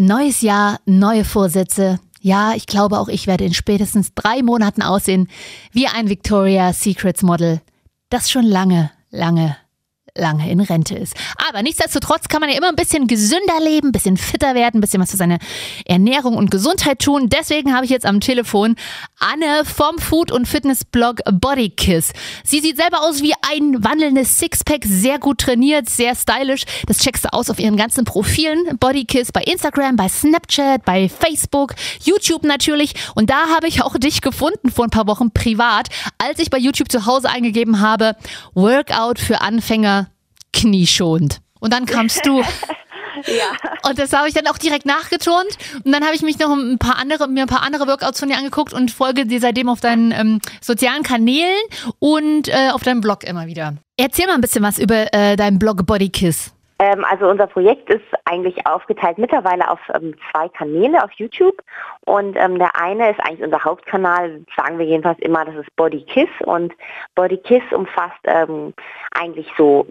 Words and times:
Neues 0.00 0.40
Jahr, 0.40 0.80
neue 0.86 1.26
Vorsätze. 1.26 2.00
Ja, 2.22 2.54
ich 2.54 2.64
glaube 2.64 2.98
auch 2.98 3.08
ich 3.08 3.26
werde 3.26 3.44
in 3.44 3.52
spätestens 3.52 4.14
drei 4.14 4.42
Monaten 4.42 4.80
aussehen 4.80 5.28
wie 5.72 5.88
ein 5.88 6.08
Victoria's 6.08 6.80
Secrets 6.80 7.22
Model, 7.22 7.60
das 8.08 8.30
schon 8.30 8.46
lange, 8.46 8.90
lange, 9.10 9.58
lange 10.16 10.50
in 10.50 10.60
Rente 10.60 10.94
ist. 10.94 11.14
Aber 11.50 11.62
nichtsdestotrotz 11.62 12.28
kann 12.28 12.40
man 12.40 12.48
ja 12.48 12.56
immer 12.56 12.70
ein 12.70 12.76
bisschen 12.76 13.08
gesünder 13.08 13.60
leben, 13.62 13.88
ein 13.88 13.92
bisschen 13.92 14.16
fitter 14.16 14.54
werden, 14.54 14.78
ein 14.78 14.80
bisschen 14.80 15.02
was 15.02 15.10
für 15.10 15.18
seine 15.18 15.38
Ernährung 15.84 16.34
und 16.34 16.50
Gesundheit 16.50 17.00
tun. 17.00 17.28
Deswegen 17.28 17.74
habe 17.74 17.84
ich 17.84 17.90
jetzt 17.90 18.06
am 18.06 18.20
Telefon 18.20 18.76
Anne 19.20 19.64
vom 19.64 19.98
Food- 19.98 20.32
und 20.32 20.48
Fitnessblog 20.48 21.20
Bodykiss. 21.30 22.12
Sie 22.42 22.60
sieht 22.60 22.78
selber 22.78 23.02
aus 23.02 23.22
wie 23.22 23.34
ein 23.52 23.84
wandelndes 23.84 24.38
Sixpack, 24.38 24.84
sehr 24.84 25.18
gut 25.18 25.38
trainiert, 25.38 25.88
sehr 25.88 26.14
stylisch. 26.14 26.64
Das 26.86 26.98
checkst 26.98 27.26
du 27.26 27.32
aus 27.32 27.50
auf 27.50 27.58
ihren 27.58 27.76
ganzen 27.76 28.04
Profilen. 28.04 28.78
Bodykiss 28.78 29.30
bei 29.30 29.42
Instagram, 29.42 29.96
bei 29.96 30.08
Snapchat, 30.08 30.84
bei 30.84 31.08
Facebook, 31.08 31.74
YouTube 32.02 32.44
natürlich. 32.44 32.94
Und 33.14 33.28
da 33.28 33.48
habe 33.54 33.68
ich 33.68 33.82
auch 33.82 33.96
dich 33.98 34.22
gefunden 34.22 34.70
vor 34.70 34.86
ein 34.86 34.90
paar 34.90 35.06
Wochen 35.06 35.30
privat, 35.32 35.88
als 36.18 36.38
ich 36.38 36.48
bei 36.48 36.58
YouTube 36.58 36.90
zu 36.90 37.04
Hause 37.04 37.28
eingegeben 37.28 37.80
habe, 37.80 38.16
Workout 38.54 39.18
für 39.18 39.42
Anfänger 39.42 40.10
knieschonend. 40.54 41.40
Und 41.60 41.74
dann 41.74 41.84
kamst 41.84 42.24
du. 42.24 42.42
Ja. 43.26 43.88
Und 43.88 43.98
das 43.98 44.12
habe 44.12 44.28
ich 44.28 44.34
dann 44.34 44.46
auch 44.46 44.58
direkt 44.58 44.86
nachgeturnt. 44.86 45.58
Und 45.84 45.92
dann 45.92 46.04
habe 46.04 46.14
ich 46.14 46.22
mich 46.22 46.38
noch 46.38 46.50
ein 46.50 46.78
paar 46.78 46.98
andere, 46.98 47.28
mir 47.28 47.42
ein 47.42 47.48
paar 47.48 47.62
andere 47.62 47.86
Workouts 47.86 48.20
von 48.20 48.28
dir 48.28 48.36
angeguckt 48.36 48.72
und 48.72 48.90
folge 48.90 49.26
dir 49.26 49.40
seitdem 49.40 49.68
auf 49.68 49.80
deinen 49.80 50.12
ähm, 50.12 50.40
sozialen 50.60 51.02
Kanälen 51.02 51.60
und 51.98 52.48
äh, 52.48 52.70
auf 52.72 52.82
deinem 52.82 53.00
Blog 53.00 53.24
immer 53.24 53.46
wieder. 53.46 53.74
Erzähl 53.96 54.26
mal 54.26 54.34
ein 54.34 54.40
bisschen 54.40 54.62
was 54.62 54.78
über 54.78 55.12
äh, 55.12 55.36
deinen 55.36 55.58
Blog 55.58 55.86
Bodykiss. 55.86 56.54
Ähm, 56.80 57.04
also 57.04 57.28
unser 57.28 57.46
Projekt 57.46 57.90
ist 57.90 58.06
eigentlich 58.24 58.66
aufgeteilt 58.66 59.18
mittlerweile 59.18 59.70
auf 59.70 59.80
ähm, 59.94 60.14
zwei 60.30 60.48
Kanäle 60.48 61.04
auf 61.04 61.12
YouTube. 61.12 61.62
Und 62.06 62.36
ähm, 62.36 62.58
der 62.58 62.74
eine 62.74 63.10
ist 63.10 63.20
eigentlich 63.20 63.42
unser 63.42 63.62
Hauptkanal, 63.62 64.40
sagen 64.56 64.78
wir 64.78 64.86
jedenfalls 64.86 65.18
immer, 65.18 65.44
das 65.44 65.56
ist 65.56 65.76
Body 65.76 66.02
Kiss. 66.04 66.30
Und 66.46 66.72
Body 67.14 67.36
Kiss 67.36 67.62
umfasst 67.72 68.20
ähm, 68.24 68.72
eigentlich 69.12 69.46
so 69.58 69.86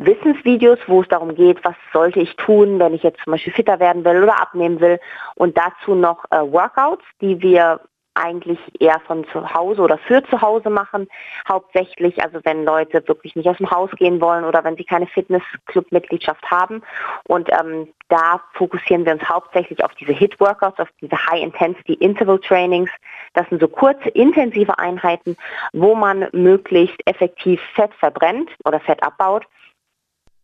Wissensvideos, 0.00 0.78
wo 0.86 1.02
es 1.02 1.08
darum 1.08 1.34
geht, 1.34 1.62
was 1.62 1.74
sollte 1.92 2.20
ich 2.20 2.34
tun, 2.36 2.78
wenn 2.78 2.94
ich 2.94 3.02
jetzt 3.02 3.20
zum 3.22 3.32
Beispiel 3.32 3.52
fitter 3.52 3.78
werden 3.80 4.04
will 4.04 4.22
oder 4.22 4.40
abnehmen 4.40 4.80
will. 4.80 4.98
Und 5.34 5.58
dazu 5.58 5.94
noch 5.94 6.24
äh, 6.30 6.40
Workouts, 6.40 7.04
die 7.20 7.40
wir 7.42 7.80
eigentlich 8.14 8.58
eher 8.80 9.00
von 9.06 9.24
zu 9.28 9.54
Hause 9.54 9.82
oder 9.82 9.98
für 9.98 10.22
zu 10.24 10.40
Hause 10.40 10.68
machen, 10.68 11.08
hauptsächlich, 11.48 12.22
also 12.22 12.40
wenn 12.44 12.64
Leute 12.64 13.06
wirklich 13.06 13.36
nicht 13.36 13.48
aus 13.48 13.58
dem 13.58 13.70
Haus 13.70 13.90
gehen 13.92 14.20
wollen 14.20 14.44
oder 14.44 14.64
wenn 14.64 14.76
sie 14.76 14.84
keine 14.84 15.06
Fitnessclub-Mitgliedschaft 15.06 16.50
haben. 16.50 16.82
Und 17.28 17.48
ähm, 17.52 17.88
da 18.08 18.40
fokussieren 18.54 19.04
wir 19.04 19.12
uns 19.12 19.28
hauptsächlich 19.28 19.84
auf 19.84 19.94
diese 19.94 20.12
Hit-Workouts, 20.12 20.80
auf 20.80 20.88
diese 21.00 21.16
High-Intensity-Interval-Trainings. 21.16 22.90
Das 23.34 23.48
sind 23.48 23.60
so 23.60 23.68
kurze, 23.68 24.08
intensive 24.08 24.78
Einheiten, 24.78 25.36
wo 25.72 25.94
man 25.94 26.26
möglichst 26.32 26.98
effektiv 27.06 27.60
Fett 27.74 27.94
verbrennt 27.94 28.50
oder 28.64 28.80
Fett 28.80 29.02
abbaut. 29.02 29.46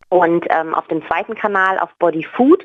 Und 0.08 0.46
ähm, 0.50 0.74
auf 0.74 0.86
dem 0.88 1.06
zweiten 1.06 1.34
Kanal, 1.34 1.78
auf 1.78 1.90
Body 1.98 2.24
Food, 2.36 2.64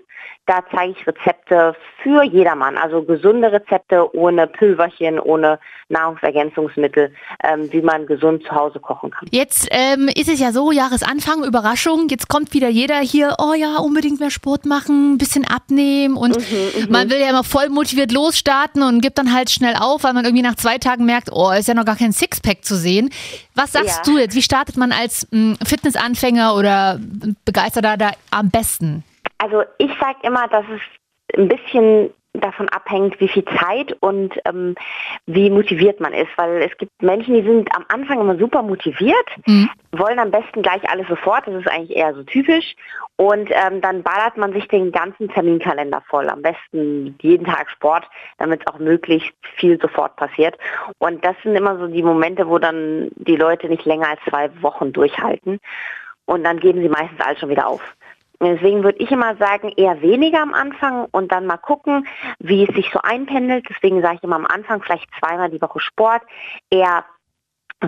da 0.52 0.62
zeige 0.70 0.92
ich 1.00 1.08
Rezepte 1.08 1.74
für 2.04 2.24
jedermann, 2.24 2.78
also 2.78 3.04
gesunde 3.04 3.50
Rezepte 3.54 4.14
ohne 4.14 4.48
Pülverchen, 4.48 5.18
ohne 5.18 5.60
Nahrungsergänzungsmittel, 5.88 7.14
ähm, 7.44 7.72
wie 7.72 7.82
man 7.82 8.06
gesund 8.06 8.44
zu 8.44 8.52
Hause 8.52 8.80
kochen 8.82 9.12
kann. 9.12 9.30
Jetzt 9.32 9.70
ähm, 9.72 10.10
ist 10.14 10.28
es 10.28 10.42
ja 10.42 10.52
so, 10.52 10.72
Jahresanfang, 10.74 11.46
Überraschung, 11.46 12.08
jetzt 12.10 12.28
kommt 12.28 12.54
wieder 12.54 12.68
jeder 12.68 13.00
hier, 13.00 13.36
oh 13.40 13.54
ja, 13.54 13.78
unbedingt 13.78 14.20
mehr 14.20 14.30
Sport 14.32 14.66
machen, 14.66 15.14
ein 15.14 15.18
bisschen 15.18 15.48
abnehmen 15.48 16.18
und 16.18 16.38
Mhm, 16.38 16.90
man 16.90 17.10
will 17.10 17.20
ja 17.22 17.30
immer 17.30 17.44
voll 17.46 17.70
motiviert 17.70 18.12
losstarten 18.12 18.84
und 18.84 19.02
gibt 19.02 19.18
dann 19.18 19.34
halt 19.34 19.50
schnell 19.52 19.76
auf, 19.80 20.04
weil 20.04 20.12
man 20.14 20.26
irgendwie 20.26 20.44
nach 20.44 20.56
zwei 20.56 20.78
Tagen 20.80 21.06
merkt, 21.06 21.30
oh, 21.32 21.52
ist 21.52 21.68
ja 21.70 21.76
noch 21.76 21.86
gar 21.86 21.96
kein 21.96 22.12
Sixpack 22.12 22.66
zu 22.66 22.76
sehen. 22.76 23.10
Was 23.56 23.72
sagst 23.72 24.06
Ja. 24.06 24.12
du 24.14 24.18
jetzt? 24.20 24.36
Wie 24.36 24.42
startet 24.42 24.76
man 24.76 24.92
als 24.92 25.28
Fitnessanfänger 25.66 26.56
oder 26.56 27.00
Begeisterter 27.46 27.96
da 27.96 28.12
am 28.32 28.50
besten? 28.50 29.04
Also 29.42 29.64
ich 29.80 29.92
sage 30.00 30.20
immer, 30.22 30.48
dass 30.48 30.66
es 30.70 30.82
ein 31.38 31.48
bisschen 31.48 32.14
davon 32.34 32.70
abhängt, 32.70 33.20
wie 33.20 33.28
viel 33.28 33.44
Zeit 33.44 33.96
und 34.00 34.40
ähm, 34.46 34.76
wie 35.26 35.50
motiviert 35.50 36.00
man 36.00 36.14
ist. 36.14 36.30
Weil 36.38 36.62
es 36.62 36.78
gibt 36.78 36.92
Menschen, 37.02 37.34
die 37.34 37.44
sind 37.44 37.76
am 37.76 37.84
Anfang 37.90 38.22
immer 38.22 38.38
super 38.38 38.62
motiviert, 38.62 39.28
Mhm. 39.48 39.70
wollen 39.92 40.20
am 40.20 40.32
besten 40.32 40.62
gleich 40.62 40.88
alles 40.90 41.08
sofort. 41.08 41.46
Das 41.46 41.56
ist 41.56 41.68
eigentlich 41.68 41.98
eher 41.98 42.14
so 42.14 42.24
typisch. 42.24 42.76
Und 43.18 43.50
ähm, 43.52 43.82
dann 43.82 44.04
ballert 44.04 44.38
man 44.38 44.54
sich 44.54 44.68
den 44.68 44.92
ganzen 44.92 45.28
Terminkalender 45.28 46.02
voll. 46.08 46.30
Am 46.30 46.42
besten 46.42 47.16
jeden 47.22 47.46
Tag 47.46 47.70
Sport, 47.70 48.08
damit 48.38 48.62
es 48.62 48.68
auch 48.74 48.80
möglichst 48.80 49.34
viel 49.58 49.80
sofort 49.82 50.16
passiert. 50.16 50.58
Und 51.00 51.26
das 51.26 51.36
sind 51.44 51.56
immer 51.56 51.78
so 51.78 51.88
die 51.88 52.04
Momente, 52.04 52.48
wo 52.48 52.60
dann 52.60 53.10
die 53.16 53.36
Leute 53.36 53.68
nicht 53.68 53.86
länger 53.86 54.08
als 54.10 54.22
zwei 54.30 54.50
Wochen 54.62 54.94
durchhalten. 54.94 55.60
Und 56.26 56.46
dann 56.46 56.60
geben 56.60 56.82
sie 56.82 56.88
meistens 56.90 57.20
alles 57.20 57.40
schon 57.40 57.50
wieder 57.50 57.68
auf. 57.68 57.82
Deswegen 58.42 58.84
würde 58.84 58.98
ich 59.00 59.12
immer 59.12 59.36
sagen, 59.36 59.72
eher 59.78 60.02
weniger 60.02 60.42
am 60.42 60.54
Anfang 60.54 61.06
und 61.12 61.32
dann 61.32 61.46
mal 61.46 61.58
gucken, 61.58 62.08
wie 62.40 62.68
es 62.68 62.76
sich 62.76 62.90
so 62.92 63.00
einpendelt. 63.02 63.68
Deswegen 63.70 64.02
sage 64.02 64.16
ich 64.16 64.24
immer 64.24 64.36
am 64.36 64.48
Anfang 64.48 64.82
vielleicht 64.82 65.08
zweimal 65.20 65.52
die 65.52 65.62
Woche 65.62 65.80
Sport, 65.80 66.24
eher 66.72 67.06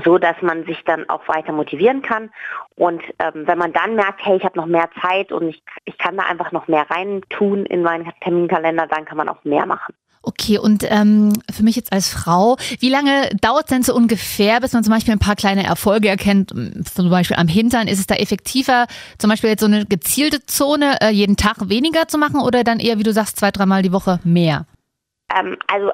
so, 0.04 0.18
dass 0.18 0.42
man 0.42 0.66
sich 0.66 0.84
dann 0.86 1.10
auch 1.10 1.28
weiter 1.28 1.54
motivieren 1.54 2.02
kann. 2.02 2.32
Und 2.76 3.04
ähm, 3.20 3.48
wenn 3.48 3.58
man 3.58 3.74
dann 3.74 3.96
merkt, 3.96 4.26
hey, 4.26 4.38
ich 4.38 4.44
habe 4.44 4.58
noch 4.58 4.66
mehr 4.66 4.90
Zeit 5.02 5.32
und 5.32 5.50
ich, 5.50 5.64
ich 5.86 5.98
kann 5.98 6.18
da 6.18 6.24
einfach 6.24 6.52
noch 6.52 6.68
mehr 6.68 6.90
rein 6.90 7.22
tun 7.30 7.66
in 7.66 7.84
meinen 7.84 8.12
Terminkalender, 8.22 8.88
dann 8.88 9.06
kann 9.06 9.18
man 9.18 9.30
auch 9.30 9.44
mehr 9.44 9.66
machen. 9.66 9.94
Okay, 10.26 10.58
und 10.58 10.86
ähm, 10.90 11.34
für 11.52 11.64
mich 11.64 11.76
jetzt 11.76 11.92
als 11.92 12.10
Frau, 12.10 12.56
wie 12.80 12.90
lange 12.90 13.30
dauert 13.42 13.66
es 13.66 13.70
denn 13.70 13.84
so 13.84 13.94
ungefähr, 13.94 14.62
bis 14.62 14.72
man 14.72 14.82
zum 14.82 14.94
Beispiel 14.94 15.14
ein 15.14 15.20
paar 15.20 15.36
kleine 15.36 15.66
Erfolge 15.66 16.08
erkennt? 16.08 16.54
Zum 16.94 17.10
Beispiel 17.10 17.36
am 17.36 17.50
Hintern, 17.50 17.90
ist 17.90 18.00
es 18.00 18.08
da 18.08 18.16
effektiver, 18.16 18.88
zum 19.18 19.30
Beispiel 19.30 19.50
jetzt 19.50 19.60
so 19.60 19.66
eine 19.66 19.86
gezielte 19.86 20.46
Zone 20.46 20.98
äh, 21.02 21.10
jeden 21.10 21.36
Tag 21.36 21.70
weniger 21.70 22.08
zu 22.08 22.18
machen 22.18 22.40
oder 22.40 22.64
dann 22.64 22.80
eher, 22.80 22.98
wie 22.98 23.04
du 23.04 23.12
sagst, 23.12 23.38
zwei, 23.38 23.52
dreimal 23.52 23.82
die 23.82 23.92
Woche 23.92 24.22
mehr? 24.24 24.66
Ähm, 25.36 25.58
also 25.68 25.92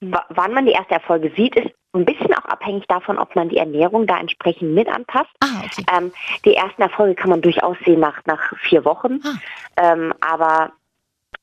wann 0.00 0.52
man 0.52 0.66
die 0.66 0.72
erste 0.72 0.94
Erfolge 0.94 1.32
sieht, 1.36 1.56
ist 1.56 1.74
ein 1.94 2.04
bisschen 2.04 2.32
auch 2.34 2.44
abhängig 2.44 2.84
davon, 2.86 3.18
ob 3.18 3.34
man 3.34 3.48
die 3.48 3.56
Ernährung 3.56 4.06
da 4.06 4.18
entsprechend 4.18 4.72
mit 4.72 4.88
anpasst. 4.88 5.30
Ah, 5.40 5.62
okay. 5.64 5.84
Ähm, 5.96 6.12
die 6.44 6.54
ersten 6.54 6.82
Erfolge 6.82 7.14
kann 7.14 7.30
man 7.30 7.40
durchaus 7.40 7.76
sehen 7.84 8.00
nach, 8.00 8.20
nach 8.26 8.56
vier 8.58 8.84
Wochen. 8.84 9.20
Ähm, 9.76 10.12
aber 10.20 10.72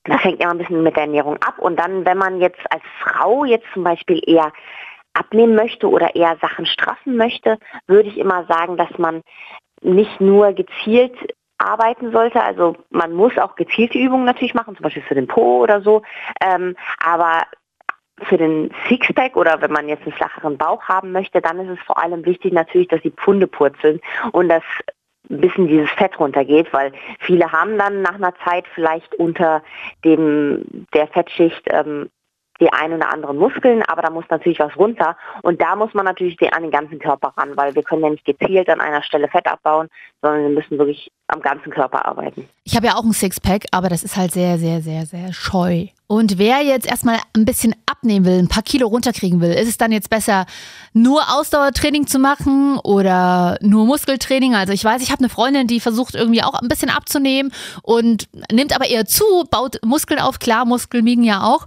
das 0.03 0.23
hängt 0.23 0.41
immer 0.41 0.51
ein 0.51 0.57
bisschen 0.57 0.83
mit 0.83 0.95
der 0.95 1.03
Ernährung 1.03 1.37
ab. 1.37 1.59
Und 1.59 1.77
dann, 1.79 2.05
wenn 2.05 2.17
man 2.17 2.39
jetzt 2.39 2.59
als 2.69 2.83
Frau 3.01 3.45
jetzt 3.45 3.67
zum 3.73 3.83
Beispiel 3.83 4.21
eher 4.25 4.51
abnehmen 5.13 5.55
möchte 5.55 5.89
oder 5.89 6.15
eher 6.15 6.37
Sachen 6.41 6.65
straffen 6.65 7.17
möchte, 7.17 7.57
würde 7.87 8.09
ich 8.09 8.17
immer 8.17 8.45
sagen, 8.45 8.77
dass 8.77 8.97
man 8.97 9.21
nicht 9.81 10.21
nur 10.21 10.53
gezielt 10.53 11.15
arbeiten 11.57 12.11
sollte. 12.11 12.41
Also 12.41 12.75
man 12.89 13.13
muss 13.13 13.37
auch 13.37 13.55
gezielte 13.55 13.97
Übungen 13.97 14.25
natürlich 14.25 14.53
machen, 14.53 14.75
zum 14.75 14.83
Beispiel 14.83 15.03
für 15.03 15.15
den 15.15 15.27
Po 15.27 15.61
oder 15.61 15.81
so. 15.81 16.01
Ähm, 16.41 16.75
aber 17.03 17.43
für 18.23 18.37
den 18.37 18.71
Sixpack 18.87 19.35
oder 19.35 19.61
wenn 19.61 19.71
man 19.71 19.89
jetzt 19.89 20.03
einen 20.03 20.13
flacheren 20.13 20.57
Bauch 20.57 20.83
haben 20.83 21.11
möchte, 21.11 21.41
dann 21.41 21.59
ist 21.59 21.79
es 21.79 21.85
vor 21.85 21.97
allem 22.01 22.25
wichtig 22.25 22.53
natürlich, 22.53 22.87
dass 22.87 23.01
die 23.01 23.11
Pfunde 23.11 23.47
purzeln 23.47 23.99
und 24.31 24.49
dass 24.49 24.63
ein 25.29 25.41
bisschen 25.41 25.67
dieses 25.67 25.89
Fett 25.91 26.19
runtergeht, 26.19 26.71
weil 26.73 26.91
viele 27.19 27.51
haben 27.51 27.77
dann 27.77 28.01
nach 28.01 28.15
einer 28.15 28.33
Zeit 28.43 28.65
vielleicht 28.73 29.13
unter 29.15 29.63
dem 30.03 30.87
der 30.93 31.07
Fettschicht 31.07 31.63
ähm, 31.67 32.09
die 32.61 32.71
ein 32.71 32.93
oder 32.93 33.11
anderen 33.11 33.37
Muskeln, 33.37 33.81
aber 33.87 34.03
da 34.03 34.09
muss 34.11 34.25
natürlich 34.29 34.59
was 34.59 34.77
runter 34.77 35.17
und 35.41 35.61
da 35.61 35.75
muss 35.75 35.93
man 35.93 36.05
natürlich 36.05 36.37
den, 36.37 36.53
an 36.53 36.61
den 36.61 36.71
ganzen 36.71 36.99
Körper 36.99 37.33
ran, 37.35 37.57
weil 37.57 37.75
wir 37.75 37.83
können 37.83 38.03
ja 38.03 38.09
nicht 38.11 38.23
gezielt 38.23 38.69
an 38.69 38.79
einer 38.79 39.03
Stelle 39.03 39.27
Fett 39.27 39.47
abbauen, 39.47 39.89
sondern 40.21 40.43
wir 40.43 40.49
müssen 40.49 40.77
wirklich 40.77 41.11
am 41.27 41.41
ganzen 41.41 41.71
Körper 41.71 42.05
arbeiten. 42.05 42.47
Ich 42.63 42.75
habe 42.75 42.87
ja 42.87 42.93
auch 42.95 43.03
ein 43.03 43.13
Sixpack, 43.13 43.65
aber 43.71 43.89
das 43.89 44.03
ist 44.03 44.15
halt 44.15 44.31
sehr, 44.31 44.57
sehr, 44.57 44.81
sehr, 44.81 45.05
sehr 45.05 45.33
scheu. 45.33 45.87
Und 46.07 46.37
wer 46.37 46.61
jetzt 46.61 46.85
erstmal 46.85 47.19
ein 47.33 47.45
bisschen 47.45 47.73
abnehmen 47.85 48.25
will, 48.25 48.37
ein 48.37 48.49
paar 48.49 48.63
Kilo 48.63 48.87
runterkriegen 48.87 49.39
will, 49.39 49.53
ist 49.53 49.69
es 49.69 49.77
dann 49.77 49.93
jetzt 49.93 50.09
besser, 50.09 50.45
nur 50.91 51.21
Ausdauertraining 51.29 52.05
zu 52.05 52.19
machen 52.19 52.77
oder 52.83 53.57
nur 53.61 53.85
Muskeltraining? 53.85 54.53
Also 54.53 54.73
ich 54.73 54.83
weiß, 54.83 55.01
ich 55.01 55.11
habe 55.11 55.19
eine 55.19 55.29
Freundin, 55.29 55.67
die 55.67 55.79
versucht 55.79 56.15
irgendwie 56.15 56.43
auch 56.43 56.55
ein 56.55 56.67
bisschen 56.67 56.89
abzunehmen 56.89 57.53
und 57.81 58.27
nimmt 58.51 58.75
aber 58.75 58.89
eher 58.89 59.05
zu, 59.05 59.23
baut 59.49 59.79
Muskeln 59.85 60.19
auf. 60.19 60.39
Klar, 60.39 60.65
Muskeln 60.65 61.05
wiegen 61.05 61.23
ja 61.23 61.43
auch. 61.43 61.65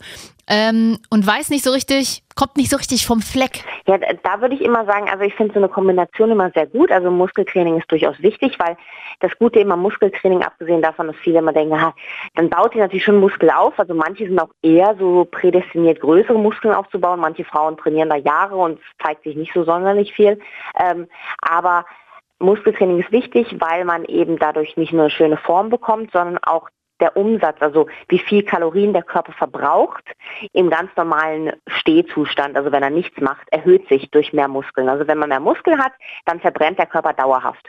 Ähm, 0.49 0.99
und 1.11 1.27
weiß 1.27 1.51
nicht 1.51 1.65
so 1.65 1.71
richtig, 1.73 2.23
kommt 2.37 2.57
nicht 2.57 2.71
so 2.71 2.77
richtig 2.77 3.07
vom 3.07 3.21
Fleck. 3.23 3.65
Ja, 3.87 3.99
da- 3.99 4.41
würde 4.41 4.55
ich 4.55 4.61
immer 4.61 4.85
sagen, 4.85 5.09
also 5.09 5.25
ich 5.25 5.35
finde 5.35 5.55
so 5.55 5.61
eine 5.61 5.69
Kombination 5.69 6.31
immer 6.31 6.51
sehr 6.51 6.67
gut. 6.67 6.91
Also 6.91 7.11
Muskeltraining 7.11 7.79
ist 7.79 7.91
durchaus 7.91 8.21
wichtig, 8.21 8.59
weil 8.59 8.77
das 9.21 9.31
Gute 9.39 9.61
immer 9.61 9.77
Muskeltraining, 9.77 10.43
abgesehen 10.43 10.83
davon, 10.83 11.07
dass 11.07 11.17
viele 11.17 11.39
immer 11.39 11.53
denken, 11.53 11.81
ha, 11.81 11.95
dann 12.35 12.51
baut 12.51 12.75
ihr 12.75 12.83
natürlich 12.83 13.05
schon 13.05 13.21
Muskel 13.21 13.51
auf. 13.51 13.79
Also 13.79 13.95
manche 13.95 14.27
sind 14.27 14.39
auch 14.39 14.51
eher 14.63 14.97
so 14.99 15.25
prädestiniert, 15.31 16.01
größere 16.01 16.39
Muskeln 16.39 16.75
aufzubauen. 16.75 17.21
Manche 17.21 17.45
Frauen 17.45 17.77
trainieren 17.77 18.11
da 18.11 18.17
Jahre 18.17 18.57
und 18.57 18.79
es 18.79 19.07
zeigt 19.07 19.23
sich 19.25 19.37
nicht 19.37 19.53
so 19.55 19.65
sonderlich 19.65 20.13
viel. 20.13 20.39
Ähm, 20.79 21.07
aber 21.41 21.87
Muskeltraining 22.41 23.01
ist 23.01 23.13
wichtig, 23.13 23.57
weil 23.61 23.85
man 23.85 24.05
eben 24.05 24.39
dadurch 24.39 24.77
nicht 24.77 24.93
nur 24.93 25.03
eine 25.03 25.11
schöne 25.11 25.37
Form 25.37 25.71
bekommt, 25.71 26.11
sondern 26.13 26.39
auch 26.43 26.69
der 27.01 27.17
Umsatz, 27.17 27.57
also 27.61 27.87
wie 28.09 28.19
viel 28.19 28.43
Kalorien 28.43 28.93
der 28.93 29.03
Körper 29.03 29.33
verbraucht 29.33 30.05
im 30.53 30.71
ganz 30.71 30.91
normalen 30.97 31.53
Stehzustand, 31.67 32.57
also 32.57 32.71
wenn 32.73 32.83
er 32.83 32.91
nichts 32.91 33.21
macht, 33.21 33.49
erhöht 33.51 33.89
sich 33.89 34.11
durch 34.11 34.33
mehr 34.33 34.49
Muskeln. 34.49 34.89
Also 34.89 35.07
wenn 35.07 35.19
man 35.19 35.29
mehr 35.29 35.41
Muskel 35.41 35.77
hat, 35.79 35.93
dann 36.25 36.41
verbrennt 36.41 36.79
der 36.79 36.87
Körper 36.87 37.13
dauerhaft. 37.13 37.69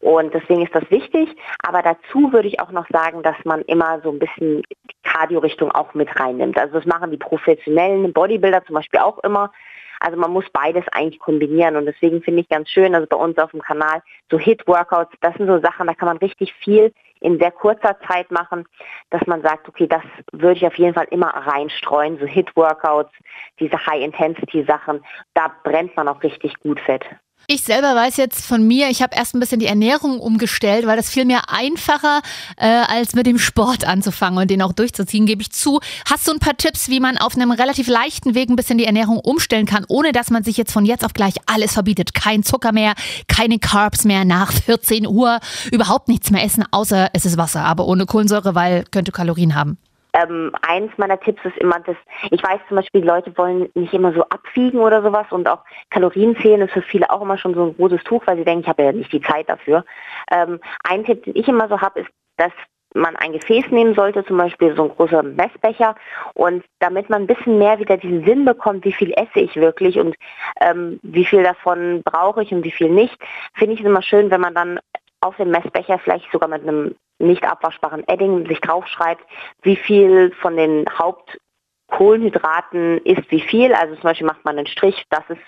Und 0.00 0.34
deswegen 0.34 0.62
ist 0.62 0.74
das 0.74 0.90
wichtig. 0.90 1.34
Aber 1.62 1.82
dazu 1.82 2.32
würde 2.32 2.48
ich 2.48 2.60
auch 2.60 2.70
noch 2.70 2.86
sagen, 2.90 3.22
dass 3.22 3.36
man 3.44 3.62
immer 3.62 4.00
so 4.02 4.10
ein 4.10 4.18
bisschen 4.18 4.62
die 4.62 4.94
Cardio-Richtung 5.04 5.70
auch 5.70 5.94
mit 5.94 6.08
reinnimmt. 6.18 6.58
Also 6.58 6.74
das 6.74 6.86
machen 6.86 7.10
die 7.10 7.16
professionellen 7.16 8.12
Bodybuilder 8.12 8.64
zum 8.64 8.74
Beispiel 8.74 9.00
auch 9.00 9.18
immer. 9.20 9.52
Also 10.00 10.18
man 10.18 10.32
muss 10.32 10.44
beides 10.52 10.84
eigentlich 10.92 11.18
kombinieren 11.18 11.76
und 11.76 11.86
deswegen 11.86 12.20
finde 12.20 12.42
ich 12.42 12.48
ganz 12.48 12.68
schön, 12.68 12.94
also 12.94 13.06
bei 13.06 13.16
uns 13.16 13.38
auf 13.38 13.52
dem 13.52 13.62
Kanal 13.62 14.02
so 14.30 14.38
Hit-Workouts, 14.38 15.14
das 15.22 15.34
sind 15.36 15.46
so 15.46 15.58
Sachen, 15.60 15.86
da 15.86 15.94
kann 15.94 16.08
man 16.08 16.18
richtig 16.18 16.52
viel 16.52 16.92
in 17.24 17.38
sehr 17.38 17.50
kurzer 17.50 17.98
Zeit 18.06 18.30
machen, 18.30 18.66
dass 19.08 19.26
man 19.26 19.40
sagt, 19.40 19.66
okay, 19.66 19.86
das 19.86 20.02
würde 20.32 20.56
ich 20.56 20.66
auf 20.66 20.76
jeden 20.76 20.92
Fall 20.92 21.06
immer 21.10 21.28
reinstreuen, 21.28 22.18
so 22.18 22.26
Hit-Workouts, 22.26 23.12
diese 23.58 23.78
High-Intensity-Sachen, 23.86 25.02
da 25.32 25.50
brennt 25.64 25.96
man 25.96 26.06
auch 26.06 26.22
richtig 26.22 26.60
gut 26.60 26.78
Fett. 26.80 27.04
Ich 27.46 27.62
selber 27.62 27.94
weiß 27.94 28.16
jetzt 28.16 28.46
von 28.46 28.66
mir, 28.66 28.88
ich 28.88 29.02
habe 29.02 29.14
erst 29.14 29.34
ein 29.34 29.40
bisschen 29.40 29.60
die 29.60 29.66
Ernährung 29.66 30.18
umgestellt, 30.18 30.86
weil 30.86 30.96
das 30.96 31.10
fiel 31.10 31.26
mir 31.26 31.50
einfacher, 31.50 32.22
äh, 32.56 32.66
als 32.66 33.14
mit 33.14 33.26
dem 33.26 33.38
Sport 33.38 33.84
anzufangen 33.84 34.38
und 34.38 34.50
den 34.50 34.62
auch 34.62 34.72
durchzuziehen, 34.72 35.26
gebe 35.26 35.42
ich 35.42 35.52
zu. 35.52 35.80
Hast 36.08 36.26
du 36.26 36.32
ein 36.32 36.38
paar 36.38 36.56
Tipps, 36.56 36.88
wie 36.88 37.00
man 37.00 37.18
auf 37.18 37.36
einem 37.36 37.50
relativ 37.50 37.86
leichten 37.86 38.34
Weg 38.34 38.48
ein 38.48 38.56
bisschen 38.56 38.78
die 38.78 38.86
Ernährung 38.86 39.18
umstellen 39.18 39.66
kann, 39.66 39.84
ohne 39.88 40.12
dass 40.12 40.30
man 40.30 40.42
sich 40.42 40.56
jetzt 40.56 40.72
von 40.72 40.86
jetzt 40.86 41.04
auf 41.04 41.12
gleich 41.12 41.34
alles 41.44 41.74
verbietet? 41.74 42.14
Kein 42.14 42.44
Zucker 42.44 42.72
mehr, 42.72 42.94
keine 43.28 43.58
Carbs 43.58 44.04
mehr 44.04 44.24
nach 44.24 44.50
14 44.50 45.06
Uhr, 45.06 45.38
überhaupt 45.70 46.08
nichts 46.08 46.30
mehr 46.30 46.44
essen, 46.44 46.64
außer 46.70 47.10
es 47.12 47.26
ist 47.26 47.36
Wasser, 47.36 47.64
aber 47.64 47.86
ohne 47.86 48.06
Kohlensäure, 48.06 48.54
weil 48.54 48.84
könnte 48.90 49.12
Kalorien 49.12 49.54
haben 49.54 49.76
ähm, 50.14 50.52
eins 50.62 50.92
meiner 50.96 51.18
Tipps 51.18 51.44
ist 51.44 51.58
immer, 51.58 51.80
dass 51.80 51.96
ich 52.30 52.42
weiß 52.42 52.60
zum 52.68 52.76
Beispiel, 52.76 53.04
Leute 53.04 53.36
wollen 53.36 53.68
nicht 53.74 53.92
immer 53.92 54.12
so 54.12 54.22
abwiegen 54.22 54.78
oder 54.78 55.02
sowas 55.02 55.26
und 55.30 55.48
auch 55.48 55.64
Kalorien 55.90 56.36
zählen 56.36 56.62
ist 56.62 56.72
für 56.72 56.82
viele 56.82 57.10
auch 57.10 57.20
immer 57.20 57.36
schon 57.36 57.54
so 57.54 57.64
ein 57.66 57.76
großes 57.76 58.04
Tuch, 58.04 58.22
weil 58.26 58.36
sie 58.36 58.44
denken, 58.44 58.62
ich 58.62 58.68
habe 58.68 58.84
ja 58.84 58.92
nicht 58.92 59.12
die 59.12 59.20
Zeit 59.20 59.48
dafür. 59.48 59.84
Ähm, 60.30 60.60
ein 60.84 61.04
Tipp, 61.04 61.24
den 61.24 61.36
ich 61.36 61.48
immer 61.48 61.68
so 61.68 61.80
habe, 61.80 62.00
ist, 62.00 62.10
dass 62.36 62.52
man 62.94 63.16
ein 63.16 63.32
Gefäß 63.32 63.70
nehmen 63.70 63.94
sollte, 63.94 64.24
zum 64.24 64.36
Beispiel 64.36 64.74
so 64.76 64.84
ein 64.84 64.90
großer 64.90 65.24
Messbecher 65.24 65.96
und 66.34 66.64
damit 66.78 67.10
man 67.10 67.22
ein 67.22 67.26
bisschen 67.26 67.58
mehr 67.58 67.80
wieder 67.80 67.96
diesen 67.96 68.24
Sinn 68.24 68.44
bekommt, 68.44 68.84
wie 68.84 68.92
viel 68.92 69.12
esse 69.16 69.40
ich 69.40 69.56
wirklich 69.56 69.98
und 69.98 70.14
ähm, 70.60 71.00
wie 71.02 71.24
viel 71.24 71.42
davon 71.42 72.02
brauche 72.04 72.42
ich 72.44 72.52
und 72.52 72.62
wie 72.62 72.70
viel 72.70 72.88
nicht, 72.88 73.16
finde 73.54 73.74
ich 73.74 73.80
es 73.80 73.86
immer 73.86 74.02
schön, 74.02 74.30
wenn 74.30 74.40
man 74.40 74.54
dann 74.54 74.78
auf 75.20 75.36
dem 75.36 75.50
Messbecher 75.50 75.98
vielleicht 75.98 76.30
sogar 76.30 76.48
mit 76.48 76.62
einem 76.62 76.94
nicht 77.18 77.44
abwaschbaren 77.44 78.06
Edding 78.08 78.46
sich 78.46 78.60
draufschreibt, 78.60 79.24
wie 79.62 79.76
viel 79.76 80.32
von 80.40 80.56
den 80.56 80.84
Hauptkohlenhydraten 80.98 82.98
ist 83.04 83.30
wie 83.30 83.40
viel. 83.40 83.74
Also 83.74 83.94
zum 83.94 84.04
Beispiel 84.04 84.26
macht 84.26 84.44
man 84.44 84.58
einen 84.58 84.66
Strich, 84.66 85.04
das 85.10 85.22
ist 85.28 85.40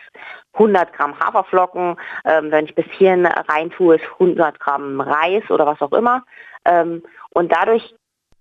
100 0.55 0.93
Gramm 0.93 1.19
Haferflocken. 1.19 1.97
Ähm, 2.25 2.51
wenn 2.51 2.67
ich 2.67 2.75
bis 2.75 2.87
hierhin 2.93 3.27
rein 3.27 3.71
tue, 3.71 3.97
ist 3.97 4.05
100 4.15 4.61
Gramm 4.61 5.01
Reis 5.01 5.49
oder 5.51 5.67
was 5.67 5.81
auch 5.81 5.93
immer. 5.93 6.25
Ähm, 6.65 7.03
und 7.31 7.53
dadurch 7.53 7.95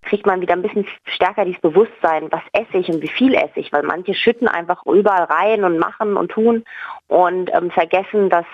kriegt 0.06 0.26
man 0.26 0.42
wieder 0.42 0.54
ein 0.54 0.62
bisschen 0.62 0.88
stärker 1.06 1.46
dieses 1.46 1.62
Bewusstsein, 1.62 2.32
was 2.32 2.44
esse 2.54 2.78
ich 2.78 2.90
und 2.90 3.02
wie 3.02 3.08
viel 3.08 3.34
esse 3.34 3.60
ich, 3.60 3.74
weil 3.74 3.84
manche 3.84 4.14
schütten 4.14 4.48
einfach 4.48 4.86
überall 4.86 5.24
rein 5.24 5.64
und 5.64 5.80
machen 5.80 6.16
und 6.16 6.32
tun 6.32 6.64
und 7.08 7.52
ähm, 7.54 7.72
vergessen, 7.72 8.30
dass 8.30 8.46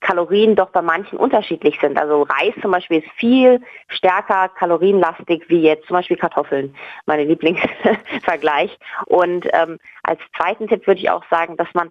Kalorien 0.00 0.56
doch 0.56 0.70
bei 0.70 0.82
manchen 0.82 1.18
unterschiedlich 1.18 1.78
sind. 1.80 1.98
Also 1.98 2.22
Reis 2.22 2.54
zum 2.60 2.70
Beispiel 2.70 2.98
ist 2.98 3.10
viel 3.16 3.60
stärker 3.88 4.48
kalorienlastig 4.48 5.44
wie 5.48 5.62
jetzt 5.62 5.86
zum 5.86 5.94
Beispiel 5.94 6.16
Kartoffeln, 6.16 6.74
meine 7.06 7.24
Lieblingsvergleich. 7.24 8.78
Und 9.06 9.46
ähm, 9.52 9.78
als 10.02 10.20
zweiten 10.36 10.68
Tipp 10.68 10.86
würde 10.86 11.00
ich 11.00 11.10
auch 11.10 11.24
sagen, 11.30 11.56
dass 11.56 11.68
man, 11.74 11.90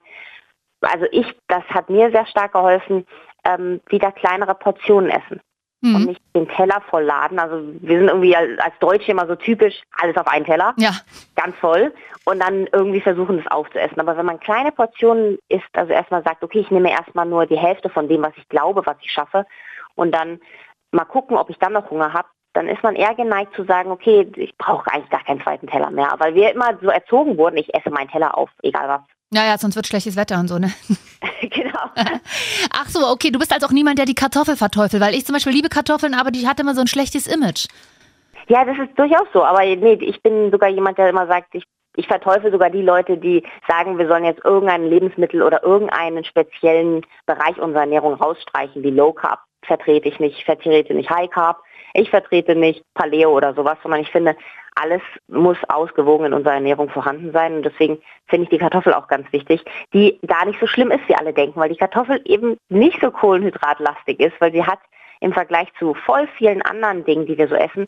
also 0.81 1.05
ich, 1.11 1.27
das 1.47 1.63
hat 1.65 1.89
mir 1.89 2.11
sehr 2.11 2.25
stark 2.27 2.53
geholfen, 2.53 3.05
ähm, 3.43 3.81
wieder 3.89 4.11
kleinere 4.11 4.55
Portionen 4.55 5.09
essen 5.09 5.41
mhm. 5.81 5.95
und 5.95 6.05
nicht 6.05 6.21
den 6.35 6.47
Teller 6.47 6.81
voll 6.89 7.03
laden. 7.03 7.39
Also 7.39 7.61
wir 7.81 7.97
sind 7.97 8.07
irgendwie 8.07 8.35
als 8.35 8.77
Deutsche 8.79 9.11
immer 9.11 9.27
so 9.27 9.35
typisch, 9.35 9.81
alles 10.01 10.17
auf 10.17 10.27
einen 10.27 10.45
Teller, 10.45 10.73
ja. 10.77 10.91
ganz 11.35 11.55
voll 11.57 11.93
und 12.25 12.39
dann 12.39 12.67
irgendwie 12.71 13.01
versuchen, 13.01 13.37
das 13.37 13.51
aufzuessen. 13.51 13.99
Aber 13.99 14.17
wenn 14.17 14.25
man 14.25 14.39
kleine 14.39 14.71
Portionen 14.71 15.37
isst, 15.49 15.69
also 15.73 15.93
erstmal 15.93 16.23
sagt, 16.23 16.43
okay, 16.43 16.59
ich 16.59 16.71
nehme 16.71 16.91
erstmal 16.91 17.25
nur 17.25 17.45
die 17.45 17.57
Hälfte 17.57 17.89
von 17.89 18.07
dem, 18.07 18.21
was 18.23 18.33
ich 18.37 18.47
glaube, 18.49 18.85
was 18.85 18.97
ich 19.01 19.11
schaffe 19.11 19.45
und 19.95 20.11
dann 20.13 20.39
mal 20.91 21.05
gucken, 21.05 21.37
ob 21.37 21.49
ich 21.49 21.57
dann 21.59 21.73
noch 21.73 21.89
Hunger 21.89 22.13
habe, 22.13 22.27
dann 22.57 22.67
ist 22.67 22.81
man 22.81 22.95
eher 22.95 23.13
geneigt 23.13 23.53
zu 23.55 23.63
sagen, 23.65 23.91
okay, 23.91 24.27
ich 24.35 24.57
brauche 24.57 24.91
eigentlich 24.91 25.11
gar 25.11 25.23
keinen 25.23 25.41
zweiten 25.41 25.67
Teller 25.67 25.91
mehr. 25.91 26.11
Weil 26.17 26.33
wir 26.33 26.51
immer 26.51 26.75
so 26.81 26.89
erzogen 26.89 27.37
wurden, 27.37 27.57
ich 27.57 27.71
esse 27.73 27.91
meinen 27.91 28.09
Teller 28.09 28.35
auf, 28.35 28.49
egal 28.63 28.89
was. 28.89 29.01
Ja, 29.31 29.45
ja, 29.45 29.57
sonst 29.59 29.75
wird 29.75 29.85
schlechtes 29.85 30.15
Wetter 30.15 30.39
und 30.39 30.47
so, 30.47 30.57
ne? 30.57 30.73
genau. 31.41 31.79
Ach 32.73 32.87
so, 32.87 33.07
okay, 33.07 33.29
du 33.29 33.37
bist 33.37 33.53
also 33.53 33.67
auch 33.67 33.71
niemand, 33.71 33.99
der 33.99 34.05
die 34.05 34.15
Kartoffel 34.15 34.55
verteufelt, 34.55 35.03
weil 35.03 35.13
ich 35.13 35.25
zum 35.25 35.33
Beispiel 35.33 35.53
liebe 35.53 35.69
Kartoffeln, 35.69 36.15
aber 36.15 36.31
die 36.31 36.47
hat 36.47 36.59
immer 36.59 36.73
so 36.73 36.81
ein 36.81 36.87
schlechtes 36.87 37.27
Image. 37.27 37.67
Ja, 38.47 38.65
das 38.65 38.77
ist 38.79 38.97
durchaus 38.97 39.27
so, 39.33 39.43
aber 39.43 39.59
nee, 39.59 39.99
ich 40.01 40.21
bin 40.23 40.49
sogar 40.49 40.69
jemand, 40.69 40.97
der 40.97 41.09
immer 41.09 41.27
sagt, 41.27 41.53
ich, 41.53 41.65
ich 41.95 42.07
verteufel 42.07 42.51
sogar 42.51 42.71
die 42.71 42.81
Leute, 42.81 43.17
die 43.17 43.43
sagen, 43.67 43.99
wir 43.99 44.07
sollen 44.07 44.25
jetzt 44.25 44.43
irgendein 44.43 44.89
Lebensmittel 44.89 45.43
oder 45.43 45.61
irgendeinen 45.63 46.23
speziellen 46.23 47.05
Bereich 47.27 47.59
unserer 47.59 47.81
Ernährung 47.81 48.15
rausstreichen, 48.15 48.81
wie 48.81 48.91
Low 48.91 49.13
Carb 49.13 49.41
vertrete 49.67 50.07
ich 50.07 50.19
nicht, 50.19 50.43
vertrete 50.43 50.93
nicht 50.93 51.09
High 51.09 51.29
Carb, 51.29 51.61
ich 51.97 52.11
vertrete 52.11 52.55
nicht 52.55 52.83
Paleo 52.93 53.35
oder 53.35 53.55
sowas, 53.55 53.77
sondern 53.81 54.01
ich 54.01 54.11
finde, 54.11 54.35
alles 54.75 55.01
muss 55.27 55.57
ausgewogen 55.67 56.27
in 56.27 56.33
unserer 56.33 56.53
Ernährung 56.53 56.89
vorhanden 56.89 57.31
sein. 57.31 57.55
Und 57.55 57.63
deswegen 57.63 57.99
finde 58.27 58.43
ich 58.43 58.49
die 58.49 58.59
Kartoffel 58.59 58.93
auch 58.93 59.07
ganz 59.07 59.31
wichtig, 59.33 59.65
die 59.93 60.19
gar 60.27 60.45
nicht 60.45 60.59
so 60.59 60.67
schlimm 60.67 60.91
ist, 60.91 61.07
wie 61.09 61.15
alle 61.15 61.33
denken, 61.33 61.59
weil 61.59 61.69
die 61.69 61.77
Kartoffel 61.77 62.21
eben 62.25 62.57
nicht 62.69 63.01
so 63.01 63.09
kohlenhydratlastig 63.09 64.19
ist, 64.19 64.39
weil 64.39 64.51
sie 64.51 64.63
hat 64.63 64.79
im 65.19 65.33
Vergleich 65.33 65.69
zu 65.79 65.95
voll 65.95 66.27
vielen 66.37 66.61
anderen 66.61 67.03
Dingen, 67.03 67.25
die 67.25 67.37
wir 67.39 67.47
so 67.47 67.55
essen, 67.55 67.87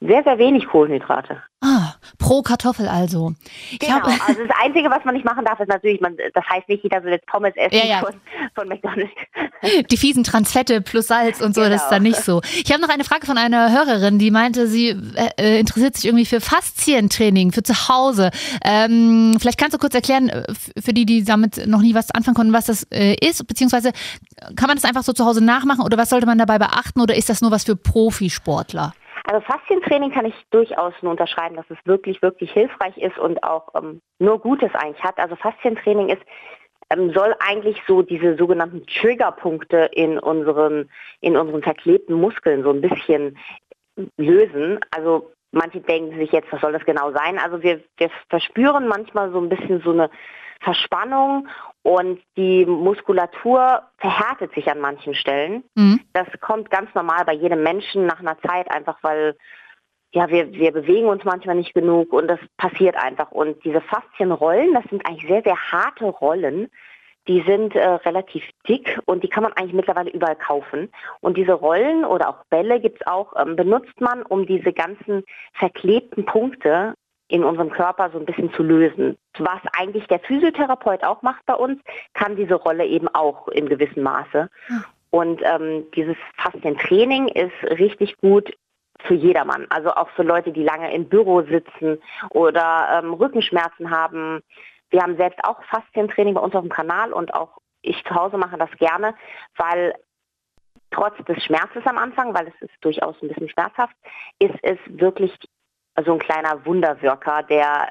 sehr, 0.00 0.22
sehr 0.24 0.38
wenig 0.38 0.66
Kohlenhydrate. 0.66 1.42
Ah, 1.62 1.94
pro 2.18 2.42
Kartoffel 2.42 2.86
also. 2.86 3.32
Ich 3.70 3.78
genau, 3.78 4.02
also 4.02 4.44
das 4.46 4.56
Einzige, 4.62 4.90
was 4.90 5.02
man 5.06 5.14
nicht 5.14 5.24
machen 5.24 5.44
darf, 5.46 5.58
ist 5.58 5.68
natürlich, 5.68 6.02
man, 6.02 6.14
das 6.34 6.44
heißt 6.46 6.68
nicht, 6.68 6.82
jeder 6.82 7.00
soll 7.00 7.12
jetzt 7.12 7.26
Pommes 7.26 7.54
essen 7.56 7.78
ja, 7.78 7.86
ja. 7.86 8.00
Von, 8.00 8.14
von, 8.54 8.68
McDonalds. 8.68 9.10
Die 9.90 9.96
fiesen 9.96 10.22
Transfette 10.22 10.82
plus 10.82 11.06
Salz 11.06 11.40
und 11.40 11.54
so, 11.54 11.62
genau. 11.62 11.72
das 11.72 11.84
ist 11.84 11.88
dann 11.88 12.02
nicht 12.02 12.18
so. 12.18 12.42
Ich 12.54 12.70
habe 12.70 12.82
noch 12.82 12.90
eine 12.90 13.04
Frage 13.04 13.24
von 13.24 13.38
einer 13.38 13.72
Hörerin, 13.72 14.18
die 14.18 14.30
meinte, 14.30 14.66
sie 14.66 14.90
äh, 14.90 15.30
äh, 15.38 15.60
interessiert 15.60 15.96
sich 15.96 16.04
irgendwie 16.04 16.26
für 16.26 16.42
Faszientraining, 16.42 17.52
für 17.52 17.62
zu 17.62 17.88
Hause. 17.88 18.30
Ähm, 18.62 19.38
vielleicht 19.40 19.58
kannst 19.58 19.74
du 19.74 19.78
kurz 19.78 19.94
erklären, 19.94 20.28
äh, 20.28 20.44
für 20.78 20.92
die, 20.92 21.06
die 21.06 21.24
damit 21.24 21.66
noch 21.66 21.80
nie 21.80 21.94
was 21.94 22.10
anfangen 22.10 22.36
konnten, 22.36 22.52
was 22.52 22.66
das 22.66 22.84
äh, 22.92 23.16
ist, 23.26 23.46
beziehungsweise 23.46 23.92
kann 24.56 24.66
man 24.66 24.76
das 24.76 24.84
einfach 24.84 25.04
so 25.04 25.14
zu 25.14 25.24
Hause 25.24 25.42
nachmachen 25.42 25.82
oder 25.82 25.96
was 25.96 26.10
sollte 26.10 26.26
man 26.26 26.36
dabei 26.36 26.58
beachten 26.58 27.00
oder 27.00 27.14
ist 27.16 27.30
das 27.30 27.40
nur 27.40 27.50
was 27.50 27.64
für 27.64 27.76
Profisportler? 27.76 28.92
Also 29.26 29.40
Faszientraining 29.40 30.12
kann 30.12 30.24
ich 30.24 30.34
durchaus 30.50 30.94
nur 31.02 31.10
unterschreiben, 31.10 31.56
dass 31.56 31.68
es 31.68 31.78
wirklich, 31.84 32.22
wirklich 32.22 32.52
hilfreich 32.52 32.96
ist 32.96 33.18
und 33.18 33.42
auch 33.42 33.74
ähm, 33.74 34.00
nur 34.20 34.38
Gutes 34.38 34.72
eigentlich 34.74 35.02
hat. 35.02 35.18
Also 35.18 35.34
Faszientraining 35.34 36.10
ist 36.10 36.22
ähm, 36.90 37.12
soll 37.12 37.34
eigentlich 37.40 37.82
so 37.88 38.02
diese 38.02 38.36
sogenannten 38.36 38.86
Triggerpunkte 38.86 39.90
in 39.92 40.20
unseren, 40.20 40.88
in 41.20 41.36
unseren 41.36 41.62
verklebten 41.62 42.14
Muskeln 42.14 42.62
so 42.62 42.70
ein 42.70 42.80
bisschen 42.80 43.36
lösen. 44.16 44.78
Also 44.92 45.32
manche 45.50 45.80
denken 45.80 46.16
sich 46.18 46.30
jetzt, 46.30 46.52
was 46.52 46.60
soll 46.60 46.72
das 46.72 46.84
genau 46.84 47.10
sein? 47.12 47.38
Also 47.38 47.62
wir, 47.62 47.80
wir 47.96 48.10
verspüren 48.28 48.86
manchmal 48.86 49.32
so 49.32 49.40
ein 49.40 49.48
bisschen 49.48 49.80
so 49.82 49.90
eine 49.90 50.08
Verspannung 50.60 51.48
und 51.86 52.20
die 52.36 52.66
Muskulatur 52.66 53.80
verhärtet 53.98 54.52
sich 54.54 54.68
an 54.68 54.80
manchen 54.80 55.14
Stellen. 55.14 55.62
Mhm. 55.76 56.00
Das 56.14 56.26
kommt 56.40 56.68
ganz 56.68 56.92
normal 56.96 57.24
bei 57.24 57.32
jedem 57.32 57.62
Menschen 57.62 58.06
nach 58.06 58.18
einer 58.18 58.36
Zeit, 58.40 58.68
einfach 58.72 58.98
weil 59.02 59.36
ja, 60.12 60.28
wir, 60.28 60.52
wir 60.52 60.72
bewegen 60.72 61.06
uns 61.06 61.22
manchmal 61.22 61.54
nicht 61.54 61.74
genug 61.74 62.12
und 62.12 62.26
das 62.26 62.40
passiert 62.56 62.96
einfach. 62.96 63.30
Und 63.30 63.62
diese 63.64 63.80
Faszienrollen, 63.80 64.74
das 64.74 64.82
sind 64.90 65.06
eigentlich 65.06 65.28
sehr, 65.28 65.42
sehr 65.44 65.56
harte 65.70 66.06
Rollen. 66.06 66.70
Die 67.28 67.42
sind 67.46 67.76
äh, 67.76 67.86
relativ 67.86 68.42
dick 68.68 68.98
und 69.04 69.22
die 69.22 69.28
kann 69.28 69.44
man 69.44 69.52
eigentlich 69.52 69.74
mittlerweile 69.74 70.10
überall 70.10 70.36
kaufen. 70.36 70.90
Und 71.20 71.36
diese 71.36 71.52
Rollen 71.52 72.04
oder 72.04 72.30
auch 72.30 72.44
Bälle 72.50 72.80
gibt 72.80 73.00
es 73.00 73.06
auch, 73.06 73.32
ähm, 73.38 73.54
benutzt 73.54 74.00
man, 74.00 74.22
um 74.22 74.44
diese 74.44 74.72
ganzen 74.72 75.22
verklebten 75.52 76.24
Punkte 76.24 76.94
in 77.28 77.44
unserem 77.44 77.70
Körper 77.70 78.10
so 78.10 78.18
ein 78.18 78.24
bisschen 78.24 78.52
zu 78.52 78.62
lösen. 78.62 79.16
Was 79.38 79.60
eigentlich 79.76 80.06
der 80.06 80.20
Physiotherapeut 80.20 81.04
auch 81.04 81.22
macht 81.22 81.44
bei 81.46 81.54
uns, 81.54 81.80
kann 82.14 82.36
diese 82.36 82.54
Rolle 82.54 82.86
eben 82.86 83.08
auch 83.08 83.48
in 83.48 83.68
gewissem 83.68 84.02
Maße. 84.02 84.48
Und 85.10 85.42
ähm, 85.42 85.84
dieses 85.94 86.16
Faszientraining 86.36 87.28
ist 87.28 87.54
richtig 87.78 88.16
gut 88.18 88.52
für 89.00 89.14
jedermann. 89.14 89.66
Also 89.70 89.90
auch 89.90 90.08
für 90.10 90.22
Leute, 90.22 90.52
die 90.52 90.62
lange 90.62 90.92
im 90.94 91.08
Büro 91.08 91.42
sitzen 91.42 91.98
oder 92.30 93.00
ähm, 93.02 93.12
Rückenschmerzen 93.12 93.90
haben. 93.90 94.42
Wir 94.90 95.02
haben 95.02 95.16
selbst 95.16 95.40
auch 95.44 95.62
Faszientraining 95.64 96.34
bei 96.34 96.40
uns 96.40 96.54
auf 96.54 96.62
dem 96.62 96.70
Kanal 96.70 97.12
und 97.12 97.34
auch 97.34 97.58
ich 97.82 98.02
zu 98.04 98.14
Hause 98.14 98.36
mache 98.36 98.56
das 98.56 98.70
gerne, 98.78 99.14
weil 99.56 99.94
trotz 100.90 101.16
des 101.24 101.42
Schmerzes 101.44 101.84
am 101.86 101.98
Anfang, 101.98 102.34
weil 102.34 102.48
es 102.48 102.62
ist 102.62 102.74
durchaus 102.80 103.16
ein 103.22 103.28
bisschen 103.28 103.48
schmerzhaft, 103.48 103.94
ist 104.38 104.54
es 104.62 104.78
wirklich 104.88 105.32
so 106.04 106.12
ein 106.12 106.18
kleiner 106.18 106.64
Wunderwirker, 106.64 107.42
der 107.44 107.88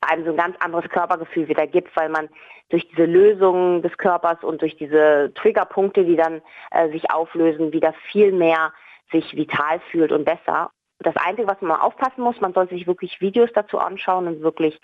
einem 0.00 0.24
so 0.24 0.30
ein 0.30 0.36
ganz 0.36 0.56
anderes 0.60 0.88
Körpergefühl 0.88 1.48
wieder 1.48 1.66
gibt, 1.66 1.94
weil 1.96 2.08
man 2.08 2.28
durch 2.70 2.88
diese 2.88 3.04
Lösung 3.04 3.82
des 3.82 3.96
Körpers 3.98 4.42
und 4.42 4.62
durch 4.62 4.76
diese 4.76 5.32
Triggerpunkte, 5.34 6.04
die 6.04 6.16
dann 6.16 6.40
äh, 6.70 6.88
sich 6.90 7.10
auflösen, 7.10 7.72
wieder 7.72 7.92
viel 8.10 8.32
mehr 8.32 8.72
sich 9.12 9.34
vital 9.34 9.80
fühlt 9.90 10.12
und 10.12 10.24
besser. 10.24 10.70
Das 11.00 11.16
Einzige, 11.16 11.48
was 11.48 11.60
man 11.60 11.80
aufpassen 11.80 12.22
muss, 12.22 12.40
man 12.40 12.52
sollte 12.52 12.74
sich 12.74 12.86
wirklich 12.86 13.20
Videos 13.20 13.50
dazu 13.54 13.78
anschauen 13.78 14.26
und 14.26 14.42
wirklich 14.42 14.80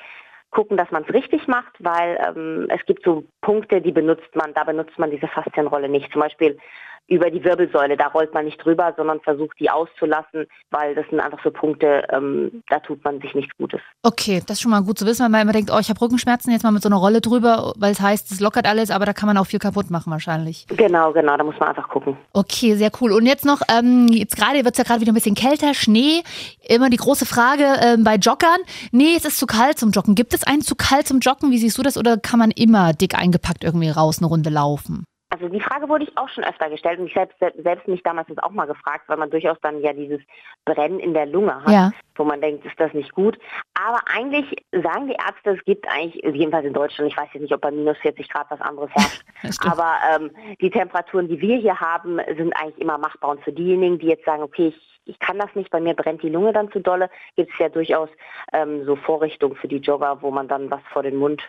gucken, 0.50 0.76
dass 0.76 0.90
man 0.90 1.04
es 1.04 1.12
richtig 1.12 1.46
macht, 1.46 1.72
weil 1.78 2.18
ähm, 2.26 2.66
es 2.70 2.84
gibt 2.86 3.04
so 3.04 3.24
Punkte, 3.40 3.80
die 3.80 3.92
benutzt 3.92 4.34
man, 4.34 4.54
da 4.54 4.64
benutzt 4.64 4.98
man 4.98 5.10
diese 5.10 5.28
Faszienrolle 5.28 5.88
nicht. 5.88 6.10
Zum 6.12 6.22
Beispiel 6.22 6.58
über 7.08 7.30
die 7.30 7.44
Wirbelsäule. 7.44 7.96
Da 7.96 8.08
rollt 8.08 8.34
man 8.34 8.44
nicht 8.44 8.64
drüber, 8.64 8.92
sondern 8.96 9.20
versucht 9.20 9.58
die 9.60 9.70
auszulassen, 9.70 10.46
weil 10.70 10.94
das 10.94 11.06
sind 11.08 11.20
einfach 11.20 11.38
so 11.42 11.50
Punkte, 11.50 12.04
ähm, 12.10 12.62
da 12.68 12.80
tut 12.80 13.04
man 13.04 13.20
sich 13.20 13.34
nichts 13.34 13.56
Gutes. 13.56 13.80
Okay, 14.02 14.42
das 14.46 14.56
ist 14.56 14.62
schon 14.62 14.70
mal 14.70 14.82
gut 14.82 14.98
zu 14.98 15.06
wissen, 15.06 15.22
weil 15.22 15.30
man 15.30 15.42
immer 15.42 15.52
denkt, 15.52 15.70
oh, 15.72 15.78
ich 15.78 15.88
habe 15.88 16.00
Rückenschmerzen, 16.00 16.52
jetzt 16.52 16.64
mal 16.64 16.72
mit 16.72 16.82
so 16.82 16.88
einer 16.88 16.96
Rolle 16.96 17.20
drüber, 17.20 17.72
weil 17.76 17.92
es 17.92 18.00
heißt, 18.00 18.32
es 18.32 18.40
lockert 18.40 18.66
alles, 18.66 18.90
aber 18.90 19.06
da 19.06 19.12
kann 19.12 19.26
man 19.26 19.38
auch 19.38 19.46
viel 19.46 19.58
kaputt 19.58 19.90
machen 19.90 20.10
wahrscheinlich. 20.10 20.66
Genau, 20.68 21.12
genau, 21.12 21.36
da 21.36 21.44
muss 21.44 21.58
man 21.60 21.68
einfach 21.68 21.88
gucken. 21.88 22.16
Okay, 22.32 22.74
sehr 22.74 22.90
cool. 23.00 23.12
Und 23.12 23.26
jetzt 23.26 23.44
noch, 23.44 23.60
ähm, 23.68 24.08
jetzt 24.08 24.36
gerade 24.36 24.64
wird 24.64 24.74
es 24.74 24.78
ja 24.78 24.84
gerade 24.84 25.00
wieder 25.00 25.12
ein 25.12 25.14
bisschen 25.14 25.34
kälter, 25.34 25.74
Schnee. 25.74 26.22
Immer 26.68 26.90
die 26.90 26.96
große 26.96 27.26
Frage 27.26 27.64
ähm, 27.82 28.04
bei 28.04 28.16
Joggern. 28.16 28.60
Nee, 28.90 29.14
es 29.16 29.24
ist 29.24 29.38
zu 29.38 29.46
kalt 29.46 29.78
zum 29.78 29.90
Joggen. 29.90 30.14
Gibt 30.14 30.34
es 30.34 30.44
einen 30.44 30.62
zu 30.62 30.74
kalt 30.74 31.06
zum 31.06 31.20
Joggen? 31.20 31.50
Wie 31.50 31.58
siehst 31.58 31.78
du 31.78 31.82
das? 31.82 31.96
Oder 31.96 32.16
kann 32.16 32.38
man 32.38 32.50
immer 32.50 32.92
dick 32.92 33.14
eingepackt 33.16 33.64
irgendwie 33.64 33.90
raus 33.90 34.18
eine 34.18 34.26
Runde 34.26 34.50
laufen? 34.50 35.04
Also 35.36 35.50
die 35.50 35.60
Frage 35.60 35.88
wurde 35.90 36.04
ich 36.04 36.16
auch 36.16 36.30
schon 36.30 36.44
öfter 36.44 36.70
gestellt 36.70 36.98
und 36.98 37.08
ich 37.08 37.14
selbst, 37.14 37.36
selbst 37.38 37.86
mich 37.88 38.02
damals 38.02 38.26
auch 38.38 38.50
mal 38.52 38.64
gefragt, 38.64 39.04
weil 39.06 39.18
man 39.18 39.28
durchaus 39.28 39.58
dann 39.60 39.82
ja 39.82 39.92
dieses 39.92 40.20
Brennen 40.64 40.98
in 40.98 41.12
der 41.12 41.26
Lunge 41.26 41.62
hat, 41.62 41.70
ja. 41.70 41.92
wo 42.14 42.24
man 42.24 42.40
denkt, 42.40 42.64
ist 42.64 42.80
das 42.80 42.94
nicht 42.94 43.12
gut. 43.12 43.38
Aber 43.74 44.00
eigentlich 44.14 44.46
sagen 44.72 45.08
die 45.08 45.14
Ärzte, 45.14 45.50
es 45.50 45.64
gibt 45.66 45.86
eigentlich, 45.88 46.22
jedenfalls 46.34 46.64
in 46.64 46.72
Deutschland, 46.72 47.10
ich 47.10 47.18
weiß 47.18 47.28
jetzt 47.34 47.42
nicht, 47.42 47.52
ob 47.52 47.60
bei 47.60 47.70
minus 47.70 47.98
40 47.98 48.30
Grad 48.30 48.50
was 48.50 48.62
anderes 48.62 48.90
herrscht, 48.94 49.24
aber 49.66 49.92
ähm, 50.14 50.30
die 50.62 50.70
Temperaturen, 50.70 51.28
die 51.28 51.40
wir 51.40 51.58
hier 51.58 51.78
haben, 51.78 52.18
sind 52.36 52.54
eigentlich 52.54 52.80
immer 52.80 52.96
machbar. 52.96 53.30
Und 53.30 53.44
für 53.44 53.52
diejenigen, 53.52 53.98
die 53.98 54.06
jetzt 54.06 54.24
sagen, 54.24 54.42
okay, 54.42 54.68
ich 54.68 54.96
ich 55.08 55.20
kann 55.20 55.38
das 55.38 55.54
nicht, 55.54 55.70
bei 55.70 55.78
mir 55.78 55.94
brennt 55.94 56.24
die 56.24 56.28
Lunge 56.28 56.52
dann 56.52 56.72
zu 56.72 56.80
dolle, 56.80 57.08
gibt 57.36 57.52
es 57.52 57.58
ja 57.60 57.68
durchaus 57.68 58.08
ähm, 58.52 58.84
so 58.84 58.96
Vorrichtungen 58.96 59.54
für 59.54 59.68
die 59.68 59.76
Jogger, 59.76 60.20
wo 60.20 60.32
man 60.32 60.48
dann 60.48 60.68
was 60.68 60.82
vor 60.92 61.04
den 61.04 61.14
Mund 61.14 61.48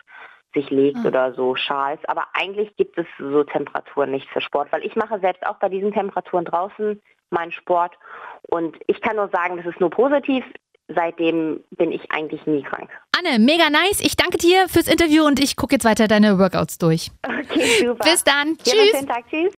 sich 0.57 0.69
legt 0.69 0.97
mhm. 0.97 1.05
oder 1.05 1.33
so 1.33 1.55
Schals. 1.55 1.99
Aber 2.07 2.25
eigentlich 2.33 2.75
gibt 2.75 2.97
es 2.97 3.05
so 3.19 3.43
Temperaturen 3.43 4.11
nicht 4.11 4.27
für 4.29 4.41
Sport, 4.41 4.71
weil 4.71 4.85
ich 4.85 4.95
mache 4.95 5.19
selbst 5.19 5.45
auch 5.45 5.57
bei 5.57 5.69
diesen 5.69 5.91
Temperaturen 5.91 6.45
draußen 6.45 7.01
meinen 7.29 7.51
Sport 7.51 7.93
und 8.49 8.77
ich 8.87 9.01
kann 9.01 9.17
nur 9.17 9.29
sagen, 9.29 9.57
das 9.57 9.65
ist 9.65 9.79
nur 9.79 9.89
positiv. 9.89 10.43
Seitdem 10.87 11.61
bin 11.71 11.91
ich 11.91 12.09
eigentlich 12.11 12.45
nie 12.45 12.63
krank. 12.63 12.89
Anne, 13.17 13.39
mega 13.39 13.69
nice. 13.69 13.99
Ich 13.99 14.15
danke 14.15 14.37
dir 14.37 14.69
fürs 14.69 14.87
Interview 14.87 15.25
und 15.25 15.37
ich 15.37 15.57
gucke 15.57 15.75
jetzt 15.75 15.83
weiter 15.83 16.07
deine 16.07 16.39
Workouts 16.39 16.77
durch. 16.77 17.11
Okay, 17.25 17.85
super. 17.85 18.05
Bis 18.09 18.23
dann. 18.23 18.57
Ja, 18.63 18.73
Tschüss. 18.73 19.05
Tag. 19.05 19.25
Tschüss. 19.29 19.53